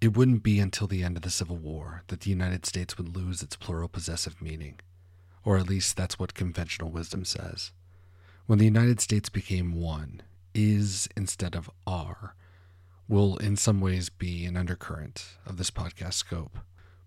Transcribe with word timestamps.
It 0.00 0.16
wouldn't 0.16 0.44
be 0.44 0.60
until 0.60 0.86
the 0.86 1.02
end 1.02 1.16
of 1.16 1.22
the 1.22 1.30
Civil 1.30 1.56
War 1.56 2.04
that 2.06 2.20
the 2.20 2.30
United 2.30 2.64
States 2.64 2.96
would 2.96 3.16
lose 3.16 3.42
its 3.42 3.56
plural 3.56 3.88
possessive 3.88 4.40
meaning, 4.40 4.78
or 5.44 5.58
at 5.58 5.68
least 5.68 5.96
that's 5.96 6.18
what 6.18 6.34
conventional 6.34 6.90
wisdom 6.90 7.24
says. 7.24 7.72
When 8.46 8.58
the 8.58 8.64
United 8.64 9.00
States 9.00 9.28
became 9.28 9.74
one, 9.74 10.22
is 10.54 11.08
instead 11.16 11.54
of 11.54 11.70
are 11.86 12.34
will 13.08 13.36
in 13.38 13.56
some 13.56 13.80
ways 13.80 14.08
be 14.08 14.44
an 14.44 14.56
undercurrent 14.56 15.24
of 15.46 15.56
this 15.56 15.70
podcast 15.70 16.14
scope. 16.14 16.58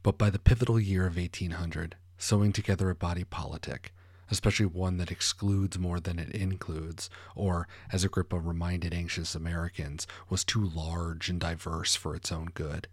But 0.03 0.17
by 0.17 0.29
the 0.29 0.39
pivotal 0.39 0.79
year 0.79 1.05
of 1.05 1.17
1800, 1.17 1.95
sewing 2.17 2.51
together 2.51 2.89
a 2.89 2.95
body 2.95 3.23
politic, 3.23 3.93
especially 4.31 4.65
one 4.65 4.97
that 4.97 5.11
excludes 5.11 5.77
more 5.77 5.99
than 5.99 6.17
it 6.17 6.31
includes, 6.31 7.09
or, 7.35 7.67
as 7.91 8.03
Agrippa 8.03 8.39
reminded 8.39 8.93
anxious 8.93 9.35
Americans, 9.35 10.07
was 10.29 10.43
too 10.43 10.63
large 10.63 11.29
and 11.29 11.39
diverse 11.39 11.95
for 11.95 12.15
its 12.15 12.31
own 12.31 12.47
good, 12.53 12.87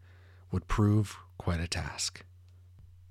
would 0.50 0.68
prove 0.68 1.16
quite 1.38 1.60
a 1.60 1.68
task. 1.68 2.24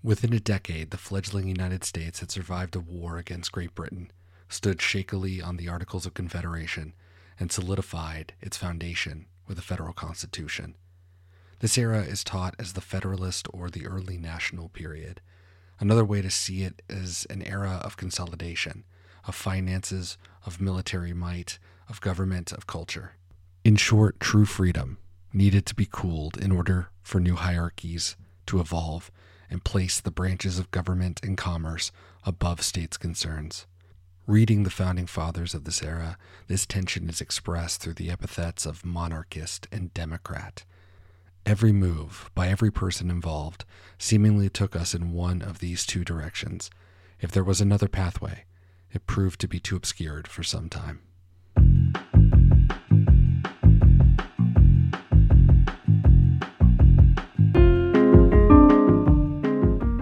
Within 0.04 0.34
a 0.34 0.40
decade, 0.40 0.92
the 0.92 0.98
fledgling 0.98 1.48
United 1.48 1.84
States 1.84 2.20
had 2.20 2.30
survived 2.30 2.76
a 2.76 2.80
war 2.80 3.18
against 3.18 3.52
Great 3.52 3.74
Britain, 3.74 4.12
stood 4.50 4.82
shakily 4.82 5.42
on 5.42 5.58
the 5.58 5.68
Articles 5.68 6.06
of 6.06 6.14
Confederation, 6.14 6.94
and 7.40 7.52
solidified 7.52 8.34
its 8.42 8.58
foundation 8.58 9.26
with 9.48 9.58
a 9.58 9.64
federal 9.64 9.94
constitution. 9.94 10.76
This 11.59 11.78
era 11.78 12.02
is 12.02 12.23
taught 12.23 12.56
as 12.59 12.73
the 12.73 12.82
Federalist 12.82 13.48
or 13.52 13.70
the 13.70 13.88
early 13.88 14.18
national 14.18 14.70
period. 14.70 15.22
Another 15.80 16.05
way 16.05 16.22
to 16.22 16.31
see 16.31 16.63
it 16.63 16.81
is 16.90 17.27
an 17.30 17.44
era 17.44 17.81
of 17.84 17.98
consolidation, 17.98 18.84
of 19.26 19.36
finances, 19.36 20.17
of 20.45 20.59
military 20.59 21.13
might, 21.13 21.59
of 21.88 22.02
government, 22.02 22.52
of 22.52 22.67
culture. 22.67 23.13
In 23.63 23.76
short, 23.76 24.20
true 24.20 24.45
freedom 24.45 24.98
needed 25.34 25.66
to 25.67 25.76
be 25.76 25.88
cooled 25.90 26.38
in 26.38 26.52
order 26.52 26.90
for 27.03 27.20
new 27.20 27.36
hierarchies 27.36 28.16
to 28.48 28.59
evolve 28.59 29.12
and 29.50 29.63
place 29.63 30.00
the 30.00 30.12
branches 30.12 30.58
of 30.58 30.72
government 30.72 31.19
and 31.23 31.38
commerce 31.38 31.91
above 32.25 32.62
states' 32.62 32.97
concerns. 32.97 33.66
Reading 34.25 34.64
the 34.64 34.69
founding 34.69 35.06
fathers 35.06 35.53
of 35.53 35.64
this 35.64 35.81
era, 35.81 36.17
this 36.47 36.66
tension 36.66 37.08
is 37.09 37.22
expressed 37.22 37.81
through 37.81 37.94
the 37.94 38.09
epithets 38.09 38.66
of 38.66 38.86
monarchist 38.86 39.67
and 39.72 39.94
democrat. 39.94 40.66
Every 41.48 41.72
move 41.72 42.30
by 42.36 42.50
every 42.50 42.72
person 42.72 43.09
involved 43.09 43.64
seemingly 43.98 44.50
took 44.50 44.76
us 44.76 44.94
in 44.94 45.14
one 45.14 45.42
of 45.42 45.59
these 45.59 45.86
two 45.86 46.03
directions. 46.03 46.70
If 47.22 47.31
there 47.31 47.42
was 47.42 47.62
another 47.62 47.88
pathway, 47.88 48.44
it 48.92 49.08
proved 49.08 49.40
to 49.40 49.48
be 49.48 49.58
too 49.58 49.78
obscured 49.78 50.28
for 50.28 50.44
some 50.44 50.68
time. 50.68 51.00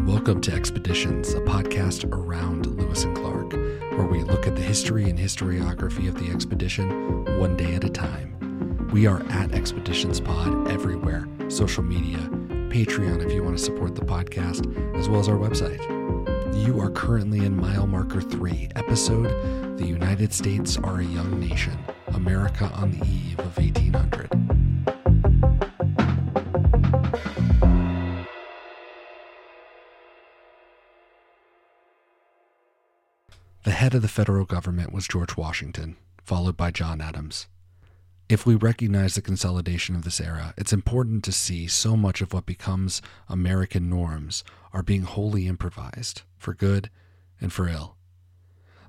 Welcome 0.07 0.41
to 0.41 0.51
Expeditions, 0.51 1.35
a 1.35 1.41
podcast 1.41 2.11
around 2.11 2.66
Lewis 2.66 3.03
and 3.03 3.16
Clark, 3.16 3.53
where 3.53 4.07
we 4.07 4.23
look 4.23 4.47
at 4.47 4.55
the 4.55 4.63
history 4.63 5.11
and 5.11 5.19
historiography 5.19 6.07
of 6.07 6.16
the 6.16 6.31
expedition 6.31 7.39
one 7.39 7.55
day 7.55 7.75
at 7.75 7.83
a 7.83 7.89
time. 7.89 8.89
We 8.91 9.05
are 9.05 9.21
at 9.29 9.53
Expeditions 9.53 10.19
Pod 10.19 10.71
everywhere 10.71 11.27
social 11.47 11.83
media, 11.83 12.17
Patreon 12.69 13.25
if 13.25 13.31
you 13.31 13.43
want 13.43 13.57
to 13.57 13.63
support 13.63 13.95
the 13.95 14.01
podcast, 14.01 14.65
as 14.97 15.07
well 15.07 15.19
as 15.19 15.29
our 15.29 15.38
website. 15.38 15.81
You 16.65 16.79
are 16.79 16.89
currently 16.89 17.45
in 17.45 17.55
mile 17.55 17.88
marker 17.88 18.21
three, 18.21 18.69
episode 18.75 19.77
The 19.77 19.85
United 19.85 20.33
States 20.33 20.77
Are 20.77 20.99
a 20.99 21.05
Young 21.05 21.39
Nation, 21.39 21.77
America 22.07 22.66
on 22.73 22.91
the 22.91 23.05
Eve 23.05 23.39
of 23.39 23.57
1800. 23.57 24.29
The 33.63 33.71
head 33.71 33.95
of 33.95 34.01
the 34.01 34.07
federal 34.07 34.45
government 34.45 34.94
was 34.94 35.07
George 35.07 35.35
Washington, 35.38 35.97
followed 36.23 36.56
by 36.56 36.72
John 36.72 37.01
Adams. 37.01 37.47
If 38.28 38.44
we 38.44 38.56
recognize 38.56 39.13
the 39.13 39.22
consolidation 39.22 39.96
of 39.96 40.03
this 40.03 40.19
era, 40.19 40.56
it's 40.58 40.74
important 40.74 41.24
to 41.25 41.31
see 41.31 41.68
so 41.68 41.96
much 41.96 42.22
of 42.22 42.34
what 42.34 42.47
becomes 42.47 43.00
American 43.30 43.88
norms 43.88 44.44
are 44.74 44.81
being 44.81 45.03
wholly 45.03 45.46
improvised, 45.46 46.24
for 46.36 46.56
good 46.56 46.90
and 47.40 47.53
for 47.53 47.68
ill. 47.68 47.97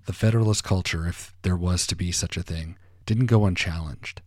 The 0.07 0.15
Federalist 0.15 0.65
culture, 0.65 1.07
if 1.07 1.37
there 1.43 1.57
was 1.57 1.87
to 1.89 1.95
be 1.95 2.13
such 2.13 2.39
a 2.39 2.43
thing, 2.43 2.79
didn't 3.05 3.27
go 3.27 3.45
unchallenged. 3.45 4.23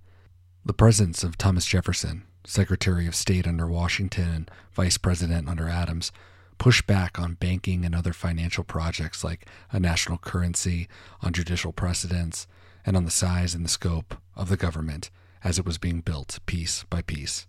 The 0.63 0.73
presence 0.73 1.23
of 1.23 1.37
Thomas 1.37 1.65
Jefferson, 1.65 2.23
Secretary 2.45 3.07
of 3.07 3.15
State 3.15 3.47
under 3.47 3.65
Washington 3.65 4.29
and 4.29 4.51
Vice 4.73 4.99
President 4.99 5.49
under 5.49 5.67
Adams, 5.67 6.11
pushed 6.59 6.85
back 6.85 7.17
on 7.17 7.33
banking 7.33 7.83
and 7.83 7.95
other 7.95 8.13
financial 8.13 8.63
projects 8.63 9.23
like 9.23 9.47
a 9.71 9.79
national 9.79 10.19
currency, 10.19 10.87
on 11.21 11.33
judicial 11.33 11.71
precedents, 11.71 12.45
and 12.89 12.97
on 12.97 13.05
the 13.05 13.11
size 13.11 13.53
and 13.53 13.63
the 13.63 13.69
scope 13.69 14.15
of 14.35 14.49
the 14.49 14.57
government 14.57 15.11
as 15.43 15.59
it 15.59 15.65
was 15.65 15.77
being 15.77 16.01
built 16.01 16.39
piece 16.47 16.85
by 16.89 17.03
piece. 17.03 17.45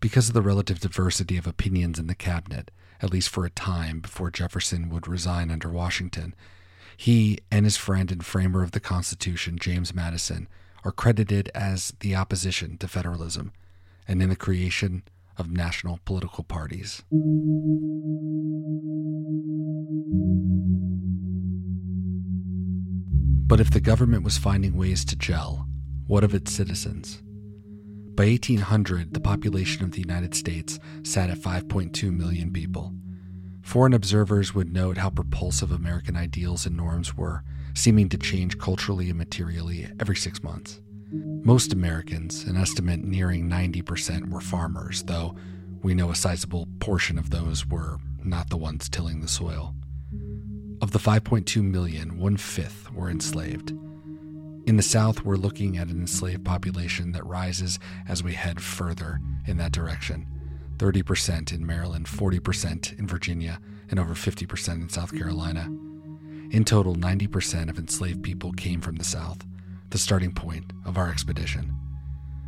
Because 0.00 0.28
of 0.28 0.32
the 0.32 0.40
relative 0.40 0.80
diversity 0.80 1.36
of 1.36 1.46
opinions 1.46 1.98
in 1.98 2.06
the 2.06 2.14
cabinet, 2.14 2.70
at 3.02 3.12
least 3.12 3.28
for 3.28 3.44
a 3.44 3.50
time 3.50 4.00
before 4.00 4.30
Jefferson 4.30 4.88
would 4.88 5.06
resign 5.06 5.50
under 5.50 5.68
Washington, 5.68 6.34
he 6.96 7.40
and 7.50 7.66
his 7.66 7.76
friend 7.76 8.10
and 8.10 8.24
framer 8.24 8.62
of 8.62 8.70
the 8.70 8.80
Constitution, 8.80 9.58
James 9.58 9.92
Madison, 9.92 10.48
are 10.82 10.92
credited 10.92 11.50
as 11.54 11.92
the 12.00 12.16
opposition 12.16 12.78
to 12.78 12.88
federalism 12.88 13.52
and 14.08 14.22
in 14.22 14.30
the 14.30 14.34
creation 14.34 15.02
of 15.36 15.52
national 15.52 16.00
political 16.06 16.42
parties. 16.42 17.02
But 23.50 23.58
if 23.58 23.72
the 23.72 23.80
government 23.80 24.22
was 24.22 24.38
finding 24.38 24.76
ways 24.76 25.04
to 25.06 25.16
gel, 25.16 25.66
what 26.06 26.22
of 26.22 26.34
its 26.34 26.52
citizens? 26.52 27.20
By 28.14 28.26
1800, 28.26 29.12
the 29.12 29.18
population 29.18 29.82
of 29.82 29.90
the 29.90 29.98
United 29.98 30.36
States 30.36 30.78
sat 31.02 31.30
at 31.30 31.38
5.2 31.38 32.16
million 32.16 32.52
people. 32.52 32.94
Foreign 33.60 33.92
observers 33.92 34.54
would 34.54 34.72
note 34.72 34.98
how 34.98 35.10
propulsive 35.10 35.72
American 35.72 36.16
ideals 36.16 36.64
and 36.64 36.76
norms 36.76 37.16
were, 37.16 37.42
seeming 37.74 38.08
to 38.10 38.18
change 38.18 38.56
culturally 38.56 39.08
and 39.08 39.18
materially 39.18 39.88
every 39.98 40.14
six 40.14 40.44
months. 40.44 40.80
Most 41.10 41.72
Americans, 41.72 42.44
an 42.44 42.56
estimate 42.56 43.02
nearing 43.02 43.50
90%, 43.50 44.30
were 44.30 44.40
farmers, 44.40 45.02
though 45.02 45.34
we 45.82 45.92
know 45.92 46.10
a 46.10 46.14
sizable 46.14 46.68
portion 46.78 47.18
of 47.18 47.30
those 47.30 47.66
were 47.66 47.98
not 48.22 48.48
the 48.48 48.56
ones 48.56 48.88
tilling 48.88 49.20
the 49.20 49.26
soil. 49.26 49.74
Of 50.90 51.04
the 51.04 51.10
5.2 51.10 51.62
million, 51.62 52.18
one 52.18 52.36
fifth 52.36 52.92
were 52.92 53.08
enslaved. 53.08 53.70
In 54.66 54.76
the 54.76 54.82
South, 54.82 55.24
we're 55.24 55.36
looking 55.36 55.78
at 55.78 55.86
an 55.86 56.00
enslaved 56.00 56.44
population 56.44 57.12
that 57.12 57.24
rises 57.24 57.78
as 58.08 58.24
we 58.24 58.32
head 58.32 58.60
further 58.60 59.20
in 59.46 59.56
that 59.58 59.70
direction 59.70 60.26
30% 60.78 61.52
in 61.52 61.64
Maryland, 61.64 62.06
40% 62.06 62.98
in 62.98 63.06
Virginia, 63.06 63.60
and 63.88 64.00
over 64.00 64.14
50% 64.14 64.68
in 64.82 64.88
South 64.88 65.16
Carolina. 65.16 65.66
In 66.50 66.64
total, 66.64 66.96
90% 66.96 67.70
of 67.70 67.78
enslaved 67.78 68.24
people 68.24 68.50
came 68.50 68.80
from 68.80 68.96
the 68.96 69.04
South 69.04 69.46
the 69.90 69.98
starting 69.98 70.32
point 70.32 70.72
of 70.84 70.98
our 70.98 71.08
expedition. 71.08 71.72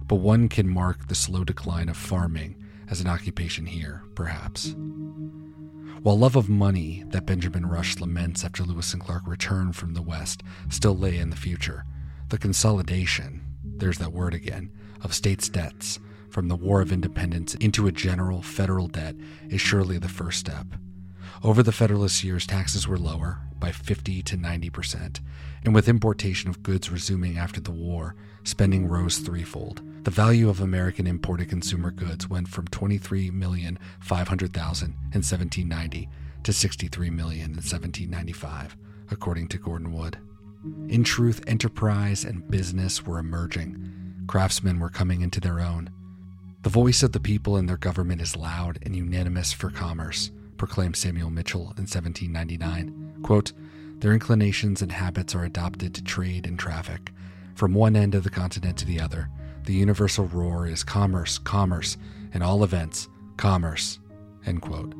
But 0.08 0.16
one 0.16 0.48
can 0.48 0.68
mark 0.68 1.06
the 1.06 1.14
slow 1.14 1.44
decline 1.44 1.88
of 1.88 1.96
farming 1.96 2.56
as 2.90 3.00
an 3.00 3.06
occupation 3.06 3.66
here, 3.66 4.02
perhaps. 4.16 4.74
While 6.02 6.18
love 6.18 6.34
of 6.34 6.48
money 6.48 7.04
that 7.10 7.26
Benjamin 7.26 7.64
Rush 7.64 8.00
laments 8.00 8.44
after 8.44 8.64
Lewis 8.64 8.92
and 8.92 9.00
Clark 9.00 9.22
return 9.24 9.72
from 9.72 9.94
the 9.94 10.02
West 10.02 10.42
still 10.68 10.96
lay 10.96 11.16
in 11.16 11.30
the 11.30 11.36
future, 11.36 11.84
the 12.28 12.38
consolidation, 12.38 13.40
there's 13.62 13.98
that 13.98 14.12
word 14.12 14.34
again, 14.34 14.72
of 15.00 15.14
states' 15.14 15.48
debts 15.48 16.00
from 16.28 16.48
the 16.48 16.56
War 16.56 16.80
of 16.80 16.90
Independence 16.90 17.54
into 17.54 17.86
a 17.86 17.92
general 17.92 18.42
federal 18.42 18.88
debt 18.88 19.14
is 19.48 19.60
surely 19.60 19.96
the 19.96 20.08
first 20.08 20.40
step. 20.40 20.66
Over 21.44 21.62
the 21.62 21.70
Federalist 21.70 22.24
years, 22.24 22.48
taxes 22.48 22.88
were 22.88 22.98
lower 22.98 23.38
by 23.60 23.70
50 23.70 24.22
to 24.24 24.36
90 24.36 24.70
percent, 24.70 25.20
and 25.64 25.72
with 25.72 25.88
importation 25.88 26.50
of 26.50 26.64
goods 26.64 26.90
resuming 26.90 27.38
after 27.38 27.60
the 27.60 27.70
war, 27.70 28.16
spending 28.42 28.88
rose 28.88 29.18
threefold. 29.18 29.80
The 30.02 30.10
value 30.10 30.48
of 30.48 30.60
American 30.60 31.06
imported 31.06 31.48
consumer 31.48 31.92
goods 31.92 32.28
went 32.28 32.48
from 32.48 32.66
23,500,000 32.66 34.82
in 34.82 35.22
1790 35.22 36.08
to 36.42 36.52
63 36.52 37.10
million 37.10 37.50
in 37.50 37.56
1795, 37.56 38.76
according 39.12 39.46
to 39.48 39.58
Gordon 39.58 39.92
Wood. 39.92 40.18
In 40.88 41.04
truth, 41.04 41.44
enterprise 41.46 42.24
and 42.24 42.50
business 42.50 43.06
were 43.06 43.20
emerging. 43.20 44.24
Craftsmen 44.26 44.80
were 44.80 44.88
coming 44.88 45.20
into 45.20 45.40
their 45.40 45.60
own. 45.60 45.90
The 46.62 46.68
voice 46.68 47.04
of 47.04 47.12
the 47.12 47.20
people 47.20 47.56
in 47.56 47.66
their 47.66 47.76
government 47.76 48.20
is 48.20 48.36
loud 48.36 48.80
and 48.82 48.96
unanimous 48.96 49.52
for 49.52 49.70
commerce, 49.70 50.32
proclaimed 50.56 50.96
Samuel 50.96 51.30
Mitchell 51.30 51.74
in 51.76 51.86
1799. 51.86 53.20
Quote, 53.22 53.52
their 53.98 54.12
inclinations 54.12 54.82
and 54.82 54.90
habits 54.90 55.32
are 55.32 55.44
adopted 55.44 55.94
to 55.94 56.02
trade 56.02 56.44
and 56.44 56.58
traffic. 56.58 57.12
From 57.54 57.72
one 57.72 57.94
end 57.94 58.16
of 58.16 58.24
the 58.24 58.30
continent 58.30 58.76
to 58.78 58.84
the 58.84 58.98
other, 58.98 59.28
the 59.64 59.74
universal 59.74 60.26
roar 60.26 60.66
is 60.66 60.84
commerce, 60.84 61.38
commerce, 61.38 61.96
and 62.32 62.42
all 62.42 62.64
events, 62.64 63.08
commerce. 63.36 63.98
End 64.46 64.62
quote. 64.62 64.94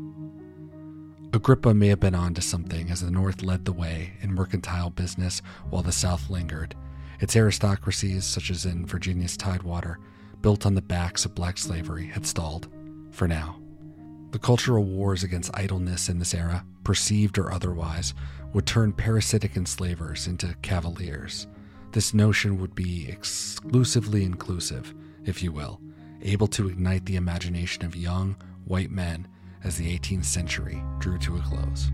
Agrippa 1.34 1.72
may 1.72 1.88
have 1.88 2.00
been 2.00 2.14
onto 2.14 2.42
something 2.42 2.90
as 2.90 3.00
the 3.00 3.10
North 3.10 3.42
led 3.42 3.64
the 3.64 3.72
way 3.72 4.12
in 4.20 4.34
mercantile 4.34 4.90
business 4.90 5.40
while 5.70 5.82
the 5.82 5.90
South 5.90 6.28
lingered. 6.28 6.74
Its 7.20 7.36
aristocracies, 7.36 8.24
such 8.24 8.50
as 8.50 8.66
in 8.66 8.84
Virginia's 8.84 9.36
Tidewater, 9.36 9.98
built 10.42 10.66
on 10.66 10.74
the 10.74 10.82
backs 10.82 11.24
of 11.24 11.34
black 11.34 11.56
slavery, 11.56 12.06
had 12.06 12.26
stalled, 12.26 12.68
for 13.10 13.26
now. 13.26 13.58
The 14.32 14.38
cultural 14.38 14.84
wars 14.84 15.22
against 15.22 15.50
idleness 15.54 16.08
in 16.08 16.18
this 16.18 16.34
era, 16.34 16.64
perceived 16.84 17.38
or 17.38 17.52
otherwise, 17.52 18.12
would 18.52 18.66
turn 18.66 18.92
parasitic 18.92 19.56
enslavers 19.56 20.26
into 20.26 20.54
cavaliers. 20.62 21.46
This 21.92 22.14
notion 22.14 22.58
would 22.58 22.74
be 22.74 23.06
exclusively 23.06 24.24
inclusive, 24.24 24.94
if 25.26 25.42
you 25.42 25.52
will, 25.52 25.78
able 26.22 26.46
to 26.46 26.70
ignite 26.70 27.04
the 27.04 27.16
imagination 27.16 27.84
of 27.84 27.94
young, 27.94 28.34
white 28.64 28.90
men 28.90 29.28
as 29.62 29.76
the 29.76 29.98
18th 29.98 30.24
century 30.24 30.82
drew 31.00 31.18
to 31.18 31.36
a 31.36 31.40
close. 31.40 31.90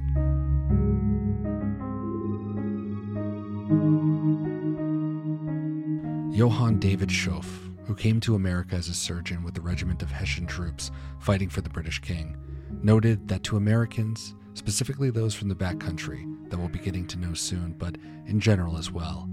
Johann 6.32 6.78
David 6.78 7.08
Schoepf, 7.08 7.46
who 7.84 7.96
came 7.96 8.20
to 8.20 8.36
America 8.36 8.76
as 8.76 8.88
a 8.88 8.94
surgeon 8.94 9.42
with 9.42 9.58
a 9.58 9.60
regiment 9.60 10.02
of 10.02 10.12
Hessian 10.12 10.46
troops 10.46 10.92
fighting 11.18 11.48
for 11.48 11.60
the 11.60 11.70
British 11.70 11.98
king, 12.00 12.36
noted 12.84 13.26
that 13.26 13.42
to 13.42 13.56
Americans, 13.56 14.36
specifically 14.54 15.10
those 15.10 15.34
from 15.34 15.48
the 15.48 15.56
back 15.56 15.80
country 15.80 16.24
that 16.50 16.56
we'll 16.56 16.68
be 16.68 16.78
getting 16.78 17.08
to 17.08 17.18
know 17.18 17.34
soon, 17.34 17.72
but 17.72 17.98
in 18.26 18.38
general 18.38 18.78
as 18.78 18.92
well, 18.92 19.28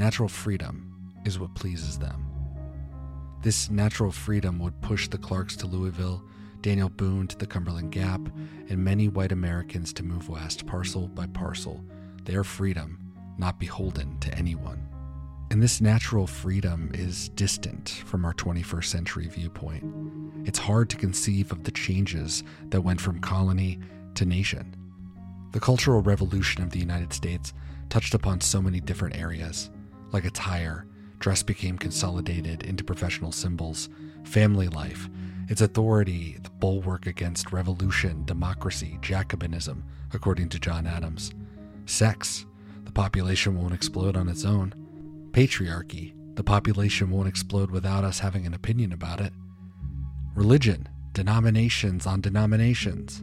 natural 0.00 0.30
freedom 0.30 0.90
is 1.26 1.38
what 1.38 1.54
pleases 1.54 1.98
them. 1.98 2.24
This 3.42 3.70
natural 3.70 4.10
freedom 4.10 4.58
would 4.60 4.80
push 4.80 5.06
the 5.08 5.18
Clarks 5.18 5.56
to 5.56 5.66
Louisville 5.66 6.24
Daniel 6.62 6.88
Boone 6.88 7.26
to 7.26 7.36
the 7.36 7.46
Cumberland 7.46 7.92
Gap, 7.92 8.20
and 8.70 8.78
many 8.78 9.08
white 9.08 9.30
Americans 9.30 9.92
to 9.92 10.02
move 10.02 10.30
west 10.30 10.66
parcel 10.66 11.08
by 11.08 11.26
parcel, 11.26 11.84
their 12.24 12.44
freedom 12.44 12.98
not 13.36 13.60
beholden 13.60 14.18
to 14.20 14.34
anyone. 14.34 14.88
And 15.50 15.62
this 15.62 15.82
natural 15.82 16.26
freedom 16.26 16.90
is 16.94 17.28
distant 17.30 18.02
from 18.06 18.24
our 18.24 18.32
21st 18.32 18.84
century 18.86 19.26
viewpoint. 19.26 19.84
It's 20.46 20.58
hard 20.58 20.88
to 20.90 20.96
conceive 20.96 21.52
of 21.52 21.64
the 21.64 21.72
changes 21.72 22.42
that 22.70 22.80
went 22.80 23.02
from 23.02 23.20
colony 23.20 23.78
to 24.14 24.24
nation. 24.24 24.74
The 25.52 25.60
Cultural 25.60 26.00
Revolution 26.00 26.62
of 26.62 26.70
the 26.70 26.78
United 26.78 27.12
States 27.12 27.52
touched 27.90 28.14
upon 28.14 28.40
so 28.40 28.62
many 28.62 28.80
different 28.80 29.16
areas, 29.16 29.70
like 30.12 30.24
attire, 30.24 30.86
dress 31.18 31.42
became 31.42 31.78
consolidated 31.78 32.62
into 32.62 32.84
professional 32.84 33.32
symbols, 33.32 33.88
family 34.24 34.68
life, 34.68 35.08
its 35.48 35.60
authority, 35.60 36.38
the 36.42 36.50
bulwark 36.50 37.06
against 37.06 37.52
revolution, 37.52 38.24
democracy, 38.24 38.98
Jacobinism, 39.02 39.82
according 40.12 40.48
to 40.48 40.58
John 40.58 40.86
Adams. 40.86 41.32
Sex, 41.86 42.46
the 42.84 42.92
population 42.92 43.56
won't 43.56 43.74
explode 43.74 44.16
on 44.16 44.28
its 44.28 44.44
own. 44.44 44.74
Patriarchy, 45.32 46.14
the 46.36 46.44
population 46.44 47.10
won't 47.10 47.28
explode 47.28 47.70
without 47.70 48.04
us 48.04 48.20
having 48.20 48.46
an 48.46 48.54
opinion 48.54 48.92
about 48.92 49.20
it. 49.20 49.32
Religion, 50.34 50.88
denominations 51.12 52.06
on 52.06 52.20
denominations. 52.20 53.22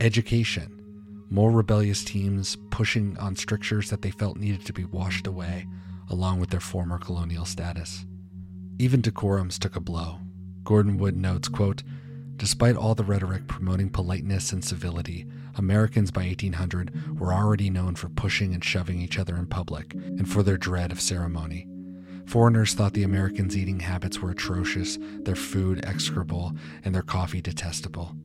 Education, 0.00 0.82
more 1.30 1.50
rebellious 1.50 2.04
teams 2.04 2.56
pushing 2.70 3.16
on 3.18 3.36
strictures 3.36 3.88
that 3.90 4.02
they 4.02 4.10
felt 4.10 4.36
needed 4.36 4.66
to 4.66 4.72
be 4.72 4.84
washed 4.84 5.26
away, 5.26 5.66
along 6.12 6.38
with 6.38 6.50
their 6.50 6.60
former 6.60 6.98
colonial 6.98 7.44
status. 7.44 8.06
Even 8.78 9.02
decorums 9.02 9.58
took 9.58 9.76
a 9.76 9.80
blow. 9.80 10.18
Gordon 10.64 10.96
Wood 10.98 11.16
notes, 11.16 11.48
quote, 11.48 11.82
Despite 12.36 12.76
all 12.76 12.94
the 12.94 13.04
rhetoric 13.04 13.46
promoting 13.46 13.90
politeness 13.90 14.52
and 14.52 14.64
civility, 14.64 15.26
Americans 15.56 16.10
by 16.10 16.24
1800 16.24 17.18
were 17.18 17.32
already 17.32 17.70
known 17.70 17.94
for 17.94 18.08
pushing 18.08 18.54
and 18.54 18.64
shoving 18.64 19.00
each 19.00 19.18
other 19.18 19.36
in 19.36 19.46
public 19.46 19.94
and 19.94 20.28
for 20.28 20.42
their 20.42 20.56
dread 20.56 20.92
of 20.92 21.00
ceremony. 21.00 21.68
Foreigners 22.26 22.74
thought 22.74 22.94
the 22.94 23.02
Americans' 23.02 23.56
eating 23.56 23.80
habits 23.80 24.20
were 24.20 24.30
atrocious, 24.30 24.98
their 25.20 25.36
food 25.36 25.84
execrable, 25.84 26.52
and 26.84 26.94
their 26.94 27.02
coffee 27.02 27.40
detestable. 27.40 28.16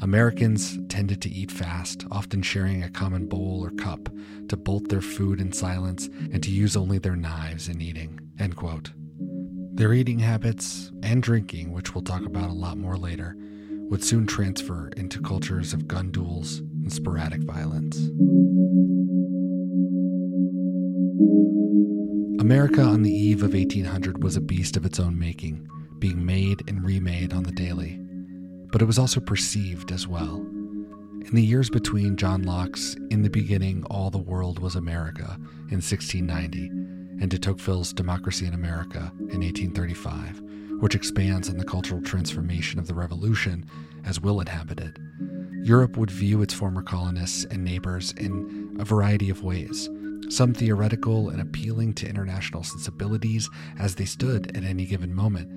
Americans 0.00 0.78
tended 0.88 1.20
to 1.22 1.30
eat 1.30 1.50
fast, 1.50 2.04
often 2.10 2.40
sharing 2.40 2.82
a 2.82 2.90
common 2.90 3.26
bowl 3.26 3.64
or 3.64 3.70
cup, 3.70 4.08
to 4.48 4.56
bolt 4.56 4.88
their 4.88 5.00
food 5.00 5.40
in 5.40 5.52
silence, 5.52 6.06
and 6.32 6.42
to 6.42 6.50
use 6.50 6.76
only 6.76 6.98
their 6.98 7.16
knives 7.16 7.68
in 7.68 7.80
eating. 7.80 8.20
End 8.38 8.54
quote. 8.54 8.92
Their 9.74 9.92
eating 9.92 10.20
habits 10.20 10.92
and 11.02 11.22
drinking, 11.22 11.72
which 11.72 11.94
we'll 11.94 12.04
talk 12.04 12.24
about 12.24 12.50
a 12.50 12.52
lot 12.52 12.78
more 12.78 12.96
later, 12.96 13.36
would 13.90 14.04
soon 14.04 14.26
transfer 14.26 14.88
into 14.96 15.20
cultures 15.20 15.72
of 15.72 15.88
gun 15.88 16.10
duels 16.10 16.58
and 16.58 16.92
sporadic 16.92 17.42
violence. 17.42 17.96
America 22.40 22.82
on 22.82 23.02
the 23.02 23.10
eve 23.10 23.42
of 23.42 23.52
1800 23.52 24.22
was 24.22 24.36
a 24.36 24.40
beast 24.40 24.76
of 24.76 24.86
its 24.86 25.00
own 25.00 25.18
making, 25.18 25.66
being 25.98 26.24
made 26.24 26.62
and 26.68 26.84
remade 26.84 27.32
on 27.32 27.42
the 27.42 27.52
daily. 27.52 28.00
But 28.70 28.82
it 28.82 28.86
was 28.86 28.98
also 28.98 29.20
perceived 29.20 29.92
as 29.92 30.06
well. 30.06 30.36
In 30.36 31.34
the 31.34 31.44
years 31.44 31.68
between 31.68 32.16
John 32.16 32.42
Locke's 32.42 32.96
In 33.10 33.22
the 33.22 33.30
Beginning, 33.30 33.84
All 33.90 34.10
the 34.10 34.18
World 34.18 34.58
Was 34.58 34.76
America 34.76 35.36
in 35.70 35.80
1690 35.82 36.68
and 37.20 37.30
de 37.30 37.38
Tocqueville's 37.38 37.92
Democracy 37.92 38.46
in 38.46 38.54
America 38.54 39.12
in 39.18 39.40
1835, 39.40 40.40
which 40.80 40.94
expands 40.94 41.50
on 41.50 41.56
the 41.56 41.64
cultural 41.64 42.00
transformation 42.00 42.78
of 42.78 42.86
the 42.86 42.94
Revolution 42.94 43.66
as 44.04 44.20
Will 44.20 44.40
inhabited. 44.40 44.98
Europe 45.62 45.96
would 45.96 46.10
view 46.10 46.40
its 46.40 46.54
former 46.54 46.82
colonists 46.82 47.44
and 47.44 47.64
neighbors 47.64 48.12
in 48.12 48.76
a 48.78 48.84
variety 48.84 49.28
of 49.28 49.42
ways, 49.42 49.90
some 50.28 50.54
theoretical 50.54 51.30
and 51.30 51.40
appealing 51.40 51.92
to 51.94 52.08
international 52.08 52.62
sensibilities 52.62 53.50
as 53.78 53.96
they 53.96 54.04
stood 54.04 54.56
at 54.56 54.64
any 54.64 54.86
given 54.86 55.14
moment, 55.14 55.50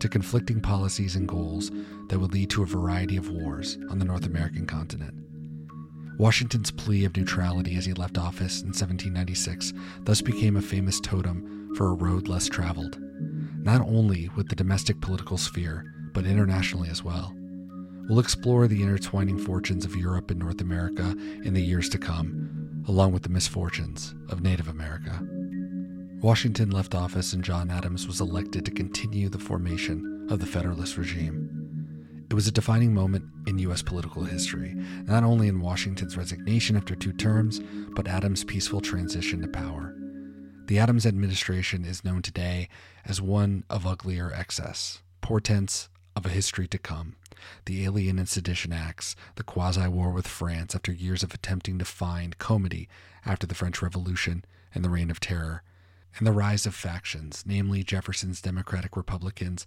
to 0.00 0.08
conflicting 0.08 0.60
policies 0.60 1.16
and 1.16 1.28
goals 1.28 1.70
that 2.08 2.18
would 2.18 2.32
lead 2.32 2.50
to 2.50 2.62
a 2.62 2.66
variety 2.66 3.16
of 3.16 3.30
wars 3.30 3.78
on 3.90 3.98
the 3.98 4.04
North 4.04 4.26
American 4.26 4.66
continent. 4.66 5.14
Washington's 6.18 6.70
plea 6.70 7.04
of 7.04 7.16
neutrality 7.16 7.76
as 7.76 7.86
he 7.86 7.92
left 7.92 8.18
office 8.18 8.62
in 8.62 8.68
1796 8.68 9.72
thus 10.02 10.20
became 10.20 10.56
a 10.56 10.62
famous 10.62 11.00
totem 11.00 11.72
for 11.76 11.90
a 11.90 11.94
road 11.94 12.26
less 12.26 12.48
traveled, 12.48 12.98
not 13.62 13.80
only 13.82 14.28
with 14.36 14.48
the 14.48 14.56
domestic 14.56 15.00
political 15.00 15.38
sphere, 15.38 15.84
but 16.12 16.26
internationally 16.26 16.88
as 16.88 17.04
well. 17.04 17.32
We'll 18.08 18.18
explore 18.18 18.66
the 18.66 18.82
intertwining 18.82 19.38
fortunes 19.38 19.84
of 19.84 19.94
Europe 19.94 20.30
and 20.30 20.40
North 20.40 20.60
America 20.60 21.14
in 21.44 21.54
the 21.54 21.62
years 21.62 21.88
to 21.90 21.98
come, 21.98 22.82
along 22.88 23.12
with 23.12 23.22
the 23.22 23.28
misfortunes 23.28 24.14
of 24.30 24.42
Native 24.42 24.68
America. 24.68 25.20
Washington 26.20 26.70
left 26.70 26.96
office 26.96 27.32
and 27.32 27.44
John 27.44 27.70
Adams 27.70 28.08
was 28.08 28.20
elected 28.20 28.64
to 28.64 28.72
continue 28.72 29.28
the 29.28 29.38
formation 29.38 30.26
of 30.28 30.40
the 30.40 30.46
Federalist 30.46 30.96
regime. 30.96 32.26
It 32.28 32.34
was 32.34 32.48
a 32.48 32.52
defining 32.52 32.92
moment 32.92 33.24
in 33.46 33.60
U.S. 33.60 33.82
political 33.82 34.24
history, 34.24 34.74
not 35.04 35.22
only 35.22 35.46
in 35.46 35.60
Washington's 35.60 36.16
resignation 36.16 36.76
after 36.76 36.96
two 36.96 37.12
terms, 37.12 37.60
but 37.94 38.08
Adams' 38.08 38.42
peaceful 38.42 38.80
transition 38.80 39.42
to 39.42 39.48
power. 39.48 39.94
The 40.66 40.80
Adams 40.80 41.06
administration 41.06 41.84
is 41.84 42.04
known 42.04 42.22
today 42.22 42.68
as 43.04 43.22
one 43.22 43.62
of 43.70 43.86
uglier 43.86 44.32
excess, 44.34 45.02
portents 45.20 45.88
of 46.16 46.26
a 46.26 46.30
history 46.30 46.66
to 46.66 46.78
come. 46.78 47.14
The 47.66 47.84
Alien 47.84 48.18
and 48.18 48.28
Sedition 48.28 48.72
Acts, 48.72 49.14
the 49.36 49.44
quasi 49.44 49.86
war 49.86 50.10
with 50.10 50.26
France 50.26 50.74
after 50.74 50.90
years 50.90 51.22
of 51.22 51.32
attempting 51.32 51.78
to 51.78 51.84
find 51.84 52.38
comity 52.38 52.88
after 53.24 53.46
the 53.46 53.54
French 53.54 53.80
Revolution 53.80 54.44
and 54.74 54.84
the 54.84 54.90
Reign 54.90 55.12
of 55.12 55.20
Terror, 55.20 55.62
and 56.16 56.26
the 56.26 56.32
rise 56.32 56.66
of 56.66 56.74
factions, 56.74 57.44
namely 57.46 57.84
Jefferson's 57.84 58.40
Democratic 58.40 58.96
Republicans 58.96 59.66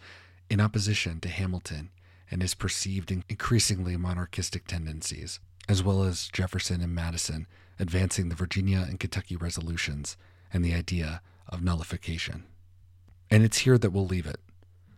in 0.49 0.59
opposition 0.59 1.19
to 1.21 1.29
Hamilton 1.29 1.89
and 2.29 2.41
his 2.41 2.53
perceived 2.53 3.11
increasingly 3.11 3.97
monarchistic 3.97 4.67
tendencies, 4.67 5.39
as 5.67 5.83
well 5.83 6.03
as 6.03 6.29
Jefferson 6.29 6.81
and 6.81 6.95
Madison 6.95 7.47
advancing 7.79 8.29
the 8.29 8.35
Virginia 8.35 8.85
and 8.87 8.99
Kentucky 8.99 9.35
resolutions 9.35 10.17
and 10.53 10.63
the 10.63 10.73
idea 10.73 11.21
of 11.47 11.63
nullification. 11.63 12.45
And 13.29 13.43
it's 13.43 13.59
here 13.59 13.77
that 13.77 13.91
we'll 13.91 14.05
leave 14.05 14.25
it. 14.25 14.39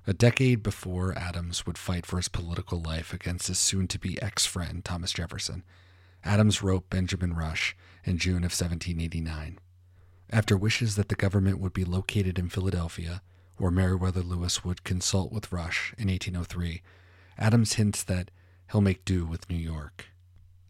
A 0.06 0.14
decade 0.14 0.64
before 0.64 1.18
Adams 1.18 1.66
would 1.66 1.78
fight 1.78 2.06
for 2.06 2.18
his 2.18 2.28
political 2.28 2.82
life 2.82 3.14
against 3.14 3.48
his 3.48 3.58
soon 3.58 3.88
to 3.88 4.00
be 4.00 4.22
ex 4.22 4.46
friend, 4.46 4.84
Thomas 4.84 5.14
Jefferson, 5.14 5.64
Adams 6.26 6.62
wrote 6.62 6.90
Benjamin 6.90 7.34
Rush 7.34 7.76
in 8.04 8.18
June 8.18 8.44
of 8.44 8.52
1789. 8.52 9.60
After 10.34 10.58
wishes 10.58 10.96
that 10.96 11.10
the 11.10 11.16
government 11.16 11.60
would 11.60 11.74
be 11.74 11.86
located 11.86 12.40
in 12.40 12.50
Philadelphia, 12.50 13.22
where 13.58 13.70
Meriwether 13.70 14.24
Lewis 14.24 14.66
would 14.66 14.84
consult 14.84 15.32
with 15.32 15.52
Rush 15.52 15.94
in 15.96 16.08
1803 16.08 16.82
Adams 17.38 17.74
hints 17.74 18.02
that 18.02 18.32
he'll 18.72 18.82
make 18.82 19.06
do 19.06 19.28
with 19.28 19.48
New 19.48 19.56
York. 19.56 20.08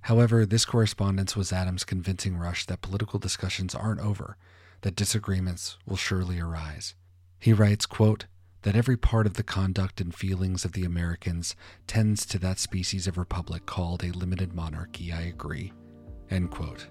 However, 0.01 0.46
this 0.46 0.65
correspondence 0.65 1.38
was 1.38 1.53
Adams 1.53 1.86
convincing 1.86 2.36
Rush 2.36 2.65
that 2.65 2.82
political 2.82 3.20
discussions 3.20 3.74
aren't 3.74 4.01
over, 4.01 4.36
that 4.82 4.98
disagreements 4.98 5.77
will 5.86 5.96
surely 5.96 6.41
arise. 6.41 6.93
He 7.39 7.53
writes, 7.53 7.86
quote, 7.86 8.25
that 8.63 8.75
every 8.75 8.98
part 8.98 9.25
of 9.25 9.36
the 9.36 9.43
conduct 9.43 10.01
and 10.01 10.13
feelings 10.13 10.65
of 10.65 10.74
the 10.74 10.84
Americans 10.84 11.55
tends 11.88 12.25
to 12.25 12.39
that 12.39 12.60
species 12.60 13.08
of 13.08 13.17
republic 13.17 13.65
called 13.65 14.03
a 14.03 14.12
limited 14.12 14.53
monarchy, 14.53 15.13
I 15.13 15.22
agree. 15.22 15.72
End 16.29 16.51
quote. 16.51 16.88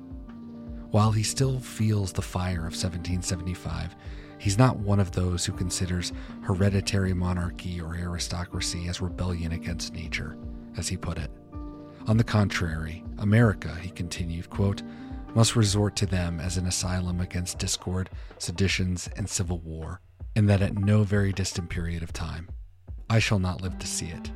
While 0.92 1.12
he 1.12 1.22
still 1.22 1.58
feels 1.58 2.12
the 2.12 2.20
fire 2.20 2.66
of 2.66 2.74
1775, 2.74 3.96
he's 4.36 4.58
not 4.58 4.78
one 4.78 5.00
of 5.00 5.12
those 5.12 5.46
who 5.46 5.54
considers 5.54 6.12
hereditary 6.42 7.14
monarchy 7.14 7.80
or 7.80 7.96
aristocracy 7.96 8.88
as 8.88 9.00
rebellion 9.00 9.52
against 9.52 9.94
nature, 9.94 10.36
as 10.76 10.88
he 10.88 10.98
put 10.98 11.16
it. 11.16 11.30
On 12.06 12.18
the 12.18 12.24
contrary, 12.24 13.02
America, 13.16 13.74
he 13.80 13.88
continued, 13.88 14.50
quote, 14.50 14.82
must 15.34 15.56
resort 15.56 15.96
to 15.96 16.04
them 16.04 16.38
as 16.40 16.58
an 16.58 16.66
asylum 16.66 17.22
against 17.22 17.58
discord, 17.58 18.10
seditions, 18.36 19.08
and 19.16 19.26
civil 19.26 19.60
war, 19.60 20.02
and 20.36 20.46
that 20.50 20.60
at 20.60 20.76
no 20.76 21.04
very 21.04 21.32
distant 21.32 21.70
period 21.70 22.02
of 22.02 22.12
time. 22.12 22.50
I 23.08 23.18
shall 23.18 23.38
not 23.38 23.62
live 23.62 23.78
to 23.78 23.86
see 23.86 24.08
it, 24.08 24.30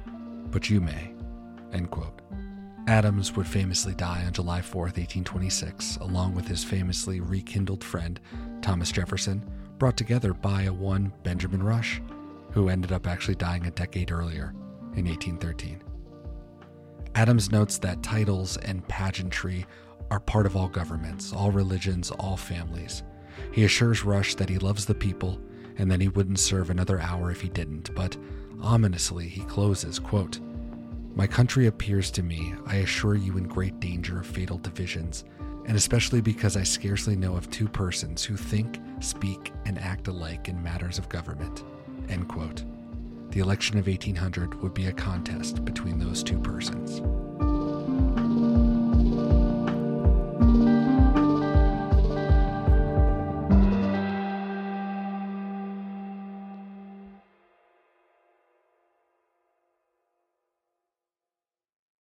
but 0.51 0.71
you 0.71 0.81
may. 0.81 1.13
End 1.75 1.91
quote. 1.91 2.23
Adams 2.87 3.35
would 3.35 3.49
famously 3.49 3.95
die 3.95 4.23
on 4.25 4.33
July 4.33 4.63
4, 4.63 4.83
1826, 4.83 5.97
along 5.97 6.35
with 6.37 6.47
his 6.47 6.63
famously 6.63 7.21
rekindled 7.21 7.83
friend, 7.83 8.21
Thomas 8.63 8.93
Jefferson, 8.93 9.45
brought 9.79 9.97
together 9.97 10.33
by 10.33 10.63
a 10.63 10.73
one 10.73 11.13
Benjamin 11.25 11.63
Rush, 11.63 12.01
who 12.53 12.69
ended 12.69 12.93
up 12.93 13.09
actually 13.09 13.35
dying 13.35 13.67
a 13.67 13.73
decade 13.73 14.13
earlier 14.13 14.55
in 14.95 15.07
1813. 15.07 15.83
Adams 17.17 17.51
notes 17.51 17.77
that 17.79 18.03
titles 18.05 18.57
and 18.59 18.87
pageantry 18.87 19.67
are 20.13 20.21
part 20.21 20.47
of 20.47 20.57
all 20.57 20.69
governments, 20.69 21.33
all 21.33 21.51
religions, 21.51 22.13
all 22.13 22.37
families. 22.37 23.03
He 23.51 23.65
assures 23.65 24.05
Rush 24.05 24.37
that 24.37 24.49
he 24.49 24.59
loves 24.59 24.87
the 24.87 24.95
people 24.95 25.41
and 25.77 25.91
that 25.91 26.01
he 26.01 26.09
wouldn't 26.09 26.39
serve 26.39 26.71
another 26.71 27.01
hour 27.01 27.33
if 27.33 27.41
he 27.41 27.49
didn't, 27.49 27.93
but 27.97 28.17
ominously 28.63 29.29
he 29.29 29.43
closes, 29.43 29.99
quote, 29.99 30.39
My 31.17 31.27
country 31.27 31.67
appears 31.67 32.11
to 32.11 32.23
me, 32.23 32.53
I 32.67 32.77
assure 32.77 33.15
you, 33.15 33.39
in 33.39 33.45
great 33.45 33.81
danger 33.81 34.21
of 34.21 34.27
fatal 34.27 34.59
divisions, 34.59 35.25
and 35.65 35.75
especially 35.75 36.21
because 36.21 36.59
I 36.59 36.63
scarcely 36.63 37.17
know 37.17 37.37
of 37.37 37.51
two 37.51 37.69
persons 37.69 38.23
who 38.23 38.37
think, 38.37 38.79
speak, 39.01 39.51
and 39.65 39.79
act 39.79 40.09
alike 40.09 40.51
in 40.51 40.63
matters 40.63 40.99
of 40.99 41.09
government. 41.09 41.65
End 42.11 42.29
quote. 42.29 42.65
The 43.31 43.41
election 43.41 43.79
of 43.79 43.87
1800 43.87 44.63
would 44.63 44.75
be 44.75 44.89
a 44.89 44.93
contest 44.93 45.65
between 45.65 45.99